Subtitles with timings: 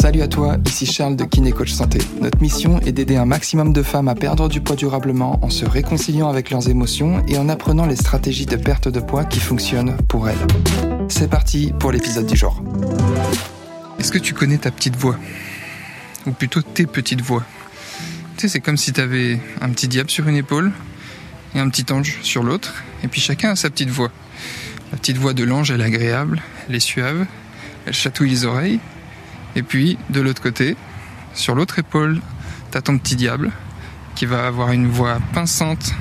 [0.00, 1.98] Salut à toi, ici Charles de Kiné Coach Santé.
[2.20, 5.64] Notre mission est d'aider un maximum de femmes à perdre du poids durablement en se
[5.64, 9.96] réconciliant avec leurs émotions et en apprenant les stratégies de perte de poids qui fonctionnent
[10.08, 10.38] pour elles.
[11.08, 12.62] C'est parti pour l'épisode du jour.
[13.98, 15.16] Est-ce que tu connais ta petite voix?
[16.26, 17.44] Ou plutôt tes petites voix?
[18.36, 20.72] Tu sais, c'est comme si tu avais un petit diable sur une épaule
[21.54, 22.74] et un petit ange sur l'autre,
[23.04, 24.10] et puis chacun a sa petite voix.
[24.92, 27.26] La petite voix de l'ange, elle est agréable, elle est suave,
[27.90, 28.78] elle chatouille les oreilles,
[29.56, 30.76] et puis, de l'autre côté,
[31.34, 32.20] sur l'autre épaule,
[32.70, 33.50] t'as ton petit diable
[34.14, 35.92] qui va avoir une voix pinçante,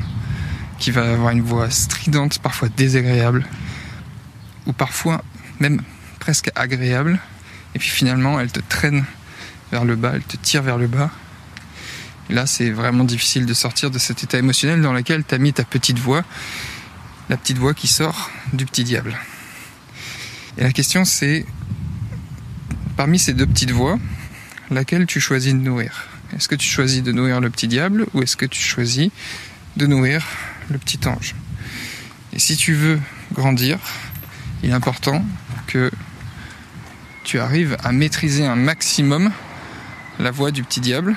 [0.78, 3.44] qui va avoir une voix stridente, parfois désagréable,
[4.68, 5.24] ou parfois
[5.60, 5.82] même
[6.20, 7.20] presque agréable.
[7.74, 9.04] Et puis finalement, elle te traîne
[9.72, 11.10] vers le bas, elle te tire vers le bas.
[12.30, 15.64] Là, c'est vraiment difficile de sortir de cet état émotionnel dans lequel t'as mis ta
[15.64, 16.24] petite voix,
[17.30, 19.18] la petite voix qui sort du petit diable.
[20.60, 21.48] Et la question, c'est
[23.00, 23.98] Parmi ces deux petites voix,
[24.72, 26.10] laquelle tu choisis de nourrir?
[26.36, 29.10] Est-ce que tu choisis de nourrir le petit diable ou est-ce que tu choisis
[29.78, 30.28] de nourrir
[30.70, 31.34] le petit ange?
[32.34, 33.00] Et si tu veux
[33.32, 33.80] grandir,
[34.64, 35.24] il est important
[35.68, 35.90] que
[37.24, 39.32] tu arrives à maîtriser un maximum
[40.20, 41.16] la voix du petit diable.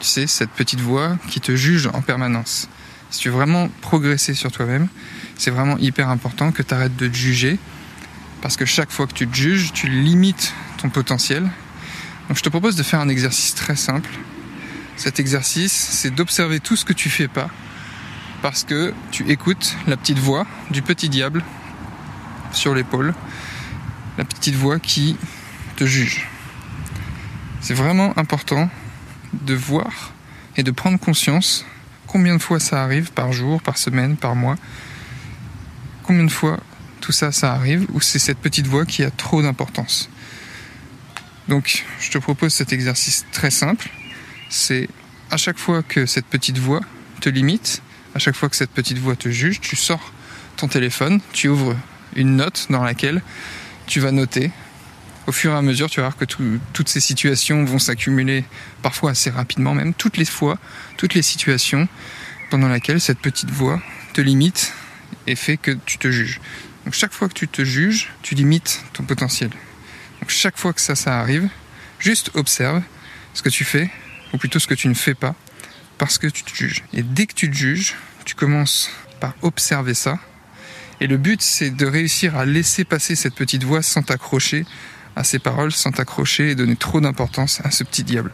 [0.00, 2.66] Tu sais, cette petite voix qui te juge en permanence.
[3.10, 4.88] Si tu veux vraiment progresser sur toi-même,
[5.36, 7.58] c'est vraiment hyper important que tu arrêtes de te juger.
[8.44, 10.52] Parce que chaque fois que tu te juges, tu limites
[10.90, 11.48] potentiel.
[12.28, 14.10] Donc je te propose de faire un exercice très simple.
[14.96, 17.48] Cet exercice, c'est d'observer tout ce que tu fais pas
[18.42, 21.42] parce que tu écoutes la petite voix du petit diable
[22.52, 23.14] sur l'épaule,
[24.18, 25.16] la petite voix qui
[25.76, 26.28] te juge.
[27.62, 28.68] C'est vraiment important
[29.32, 30.12] de voir
[30.56, 31.64] et de prendre conscience
[32.06, 34.56] combien de fois ça arrive par jour, par semaine, par mois.
[36.02, 36.60] Combien de fois
[37.04, 40.08] tout ça, ça arrive, ou c'est cette petite voix qui a trop d'importance.
[41.48, 43.90] Donc je te propose cet exercice très simple.
[44.48, 44.88] C'est
[45.30, 46.80] à chaque fois que cette petite voix
[47.20, 47.82] te limite,
[48.14, 50.14] à chaque fois que cette petite voix te juge, tu sors
[50.56, 51.76] ton téléphone, tu ouvres
[52.16, 53.20] une note dans laquelle
[53.86, 54.50] tu vas noter.
[55.26, 56.24] Au fur et à mesure, tu vas voir que
[56.72, 58.44] toutes ces situations vont s'accumuler
[58.80, 60.56] parfois assez rapidement, même toutes les fois,
[60.96, 61.86] toutes les situations
[62.48, 63.82] pendant lesquelles cette petite voix
[64.14, 64.72] te limite
[65.26, 66.40] et fait que tu te juges.
[66.84, 69.50] Donc chaque fois que tu te juges, tu limites ton potentiel
[70.30, 71.48] chaque fois que ça, ça arrive,
[71.98, 72.82] juste observe
[73.34, 73.90] ce que tu fais,
[74.32, 75.34] ou plutôt ce que tu ne fais pas,
[75.98, 76.84] parce que tu te juges.
[76.92, 77.94] Et dès que tu te juges,
[78.24, 80.18] tu commences par observer ça.
[81.00, 84.64] Et le but, c'est de réussir à laisser passer cette petite voix sans t'accrocher
[85.16, 88.32] à ces paroles, sans t'accrocher et donner trop d'importance à ce petit diable.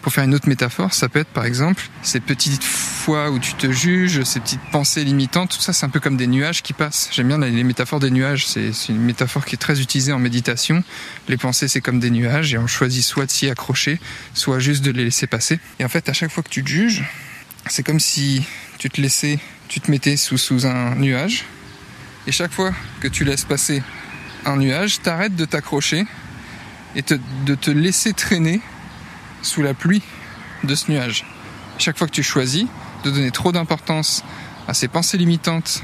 [0.00, 3.54] Pour faire une autre métaphore, ça peut être par exemple ces petites fois où tu
[3.54, 6.72] te juges, ces petites pensées limitantes, tout ça c'est un peu comme des nuages qui
[6.72, 7.08] passent.
[7.12, 10.82] J'aime bien les métaphores des nuages, c'est une métaphore qui est très utilisée en méditation.
[11.28, 14.00] Les pensées c'est comme des nuages et on choisit soit de s'y accrocher,
[14.34, 15.58] soit juste de les laisser passer.
[15.78, 17.04] Et en fait à chaque fois que tu te juges,
[17.66, 18.42] c'est comme si
[18.78, 19.38] tu te laissais,
[19.68, 21.44] tu te mettais sous, sous un nuage
[22.26, 23.82] et chaque fois que tu laisses passer
[24.44, 26.06] un nuage, t'arrêtes de t'accrocher
[26.94, 28.60] et de te laisser traîner
[29.42, 30.02] sous la pluie
[30.64, 31.24] de ce nuage.
[31.78, 32.66] Chaque fois que tu choisis
[33.04, 34.24] de donner trop d'importance
[34.68, 35.82] à ces pensées limitantes,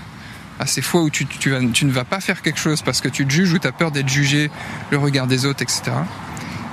[0.59, 3.31] à ces fois où tu, ne vas pas faire quelque chose parce que tu te
[3.31, 4.51] juges ou tu as peur d'être jugé,
[4.91, 5.83] le regard des autres, etc.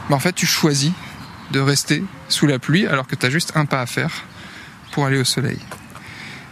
[0.10, 0.92] Mais en fait, tu choisis
[1.52, 4.24] de rester sous la pluie alors que tu as juste un pas à faire
[4.92, 5.60] pour aller au soleil.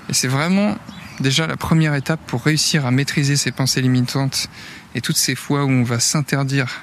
[0.09, 0.77] Et c'est vraiment
[1.19, 4.50] déjà la première étape pour réussir à maîtriser ces pensées limitantes
[4.95, 6.81] et toutes ces fois où on va s'interdire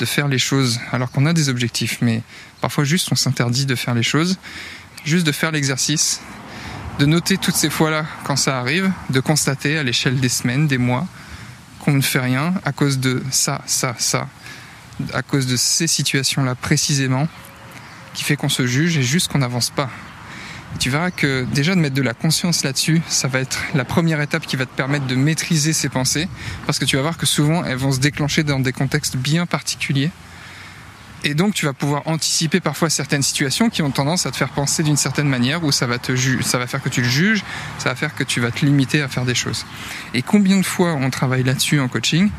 [0.00, 2.22] de faire les choses alors qu'on a des objectifs, mais
[2.60, 4.38] parfois juste on s'interdit de faire les choses,
[5.04, 6.20] juste de faire l'exercice,
[6.98, 10.78] de noter toutes ces fois-là quand ça arrive, de constater à l'échelle des semaines, des
[10.78, 11.06] mois,
[11.78, 14.28] qu'on ne fait rien à cause de ça, ça, ça,
[15.12, 17.28] à cause de ces situations-là précisément,
[18.14, 19.90] qui fait qu'on se juge et juste qu'on n'avance pas
[20.78, 24.20] tu verras que déjà de mettre de la conscience là-dessus, ça va être la première
[24.20, 26.28] étape qui va te permettre de maîtriser ces pensées,
[26.66, 29.46] parce que tu vas voir que souvent elles vont se déclencher dans des contextes bien
[29.46, 30.10] particuliers.
[31.22, 34.48] Et donc tu vas pouvoir anticiper parfois certaines situations qui ont tendance à te faire
[34.48, 37.44] penser d'une certaine manière, où ça va te ça va faire que tu le juges,
[37.78, 39.66] ça va faire que tu vas te limiter à faire des choses.
[40.14, 42.30] Et combien de fois on travaille là-dessus en coaching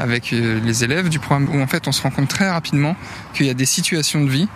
[0.00, 2.96] avec euh, les élèves du programme où en fait on se rend compte très rapidement
[3.34, 4.48] qu'il y a des situations de vie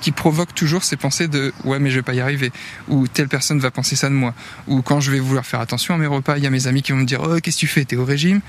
[0.00, 2.52] qui provoque toujours ces pensées de ouais mais je vais pas y arriver.
[2.88, 4.34] Ou telle personne va penser ça de moi.
[4.66, 6.82] Ou quand je vais vouloir faire attention à mes repas il y a mes amis
[6.82, 7.84] qui vont me dire oh qu'est-ce que tu fais?
[7.84, 8.40] T'es au régime?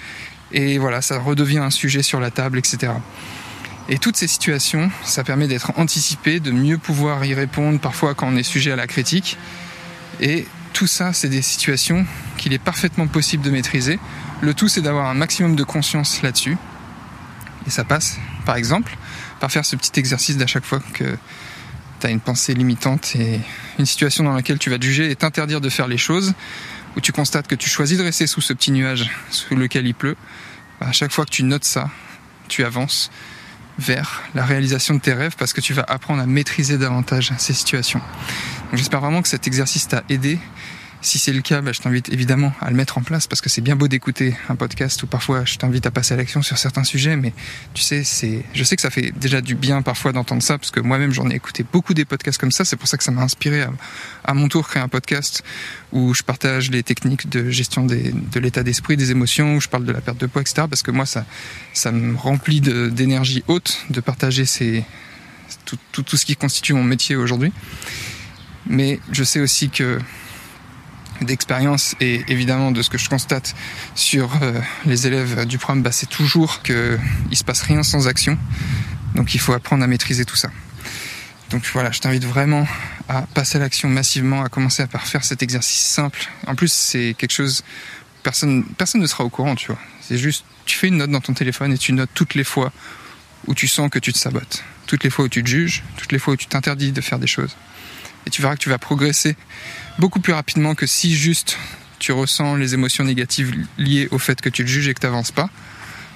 [0.51, 2.93] Et voilà ça redevient un sujet sur la table etc
[3.87, 8.27] et toutes ces situations ça permet d'être anticipé de mieux pouvoir y répondre parfois quand
[8.27, 9.37] on est sujet à la critique.
[10.21, 12.05] Et tout ça c'est des situations
[12.37, 13.99] qu'il est parfaitement possible de maîtriser.
[14.41, 16.57] Le tout c'est d'avoir un maximum de conscience là-dessus.
[17.67, 18.95] Et ça passe, par exemple,
[19.49, 21.17] faire ce petit exercice d'à chaque fois que
[21.99, 23.39] tu as une pensée limitante et
[23.79, 26.33] une situation dans laquelle tu vas te juger et t'interdire de faire les choses,
[26.95, 29.93] où tu constates que tu choisis de rester sous ce petit nuage sous lequel il
[29.93, 30.15] pleut,
[30.79, 31.89] bah, à chaque fois que tu notes ça,
[32.47, 33.11] tu avances
[33.77, 37.53] vers la réalisation de tes rêves parce que tu vas apprendre à maîtriser davantage ces
[37.53, 38.01] situations.
[38.73, 40.39] J'espère vraiment que cet exercice t'a aidé
[41.01, 43.49] si c'est le cas, bah, je t'invite évidemment à le mettre en place parce que
[43.49, 46.57] c'est bien beau d'écouter un podcast où parfois je t'invite à passer à l'action sur
[46.57, 47.33] certains sujets, mais
[47.73, 48.03] tu sais,
[48.53, 51.29] je sais que ça fait déjà du bien parfois d'entendre ça parce que moi-même j'en
[51.29, 52.65] ai écouté beaucoup des podcasts comme ça.
[52.65, 53.65] C'est pour ça que ça m'a inspiré
[54.23, 55.43] à, mon tour créer un podcast
[55.91, 59.85] où je partage les techniques de gestion de l'état d'esprit, des émotions, où je parle
[59.85, 60.67] de la perte de poids, etc.
[60.69, 61.25] Parce que moi ça,
[61.91, 64.45] me remplit d'énergie haute de partager
[65.65, 67.51] tout ce qui constitue mon métier aujourd'hui.
[68.67, 69.99] Mais je sais aussi que
[71.25, 73.55] d'expérience et évidemment de ce que je constate
[73.95, 76.99] sur euh, les élèves du programme, bah, c'est toujours qu'il
[77.33, 78.37] se passe rien sans action.
[79.15, 80.49] Donc il faut apprendre à maîtriser tout ça.
[81.51, 82.67] Donc voilà, je t'invite vraiment
[83.07, 86.27] à passer à l'action massivement, à commencer à faire cet exercice simple.
[86.47, 87.63] En plus, c'est quelque chose
[88.23, 89.79] personne personne ne sera au courant, tu vois.
[90.01, 92.71] C'est juste tu fais une note dans ton téléphone et tu notes toutes les fois
[93.47, 96.11] où tu sens que tu te sabotes, toutes les fois où tu te juges, toutes
[96.11, 97.55] les fois où tu t'interdis de faire des choses.
[98.25, 99.35] Et tu verras que tu vas progresser
[99.99, 101.57] beaucoup plus rapidement que si juste
[101.99, 105.05] tu ressens les émotions négatives liées au fait que tu te juges et que tu
[105.05, 105.49] n'avances pas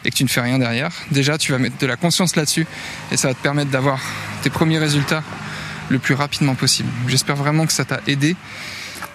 [0.06, 0.91] et que tu ne fais rien derrière.
[1.11, 2.65] Déjà, tu vas mettre de la conscience là-dessus
[3.11, 4.01] et ça va te permettre d'avoir
[4.41, 5.23] tes premiers résultats
[5.89, 6.89] le plus rapidement possible.
[7.07, 8.35] J'espère vraiment que ça t'a aidé.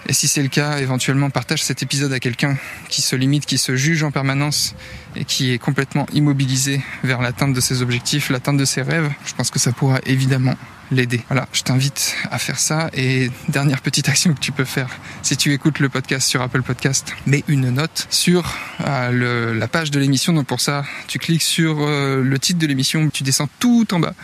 [0.07, 2.59] Et si c'est le cas, éventuellement partage cet épisode à quelqu'un
[2.91, 4.75] qui se limite, qui se juge en permanence
[5.17, 9.11] et qui est complètement immobilisé vers l'atteinte de ses objectifs, l'atteinte de ses rêves.
[9.25, 10.57] Je pense que ça pourra évidemment
[10.91, 11.21] l'aider.
[11.29, 12.91] Voilà, je t'invite à faire ça.
[12.95, 14.89] Et dernière petite action que tu peux faire,
[15.23, 19.91] si tu écoutes le podcast sur Apple Podcast, mets une note sur euh, la page
[19.91, 20.33] de l'émission.
[20.33, 24.01] Donc pour ça, tu cliques sur euh, le titre de l'émission, tu descends tout en
[24.01, 24.15] bas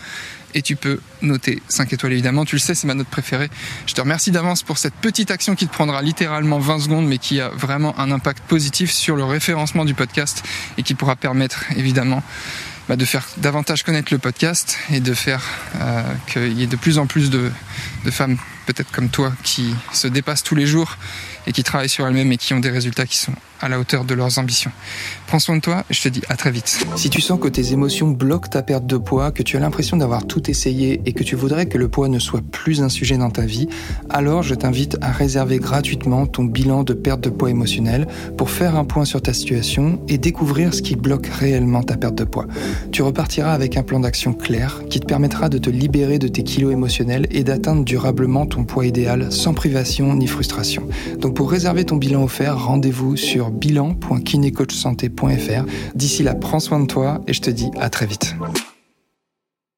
[0.53, 2.45] et tu peux noter 5 étoiles évidemment.
[2.45, 3.49] Tu le sais, c'est ma note préférée.
[3.85, 7.17] Je te remercie d'avance pour cette petite action qui te prendra littéralement 20 secondes mais
[7.17, 10.43] qui a vraiment un impact positif sur le référencement du podcast
[10.77, 12.23] et qui pourra permettre évidemment
[12.87, 15.43] bah, de faire davantage connaître le podcast et de faire
[15.79, 17.51] euh, qu'il y ait de plus en plus de,
[18.05, 20.97] de femmes, peut-être comme toi, qui se dépassent tous les jours
[21.47, 24.05] et qui travaillent sur elles-mêmes et qui ont des résultats qui sont à la hauteur
[24.05, 24.71] de leurs ambitions.
[25.27, 26.85] Prends soin de toi je te dis à très vite.
[26.95, 29.97] Si tu sens que tes émotions bloquent ta perte de poids, que tu as l'impression
[29.97, 33.17] d'avoir tout essayé et que tu voudrais que le poids ne soit plus un sujet
[33.17, 33.67] dans ta vie,
[34.09, 38.07] alors je t'invite à réserver gratuitement ton bilan de perte de poids émotionnel
[38.37, 42.15] pour faire un point sur ta situation et découvrir ce qui bloque réellement ta perte
[42.15, 42.47] de poids.
[42.91, 46.43] Tu repartiras avec un plan d'action clair qui te permettra de te libérer de tes
[46.43, 50.83] kilos émotionnels et d'atteindre durablement ton poids idéal sans privation ni frustration.
[51.17, 55.65] Donc pour réserver ton bilan offert, rendez-vous sur bilan.kinecoachsanté.fr.
[55.95, 58.35] D'ici là, prends soin de toi et je te dis à très vite.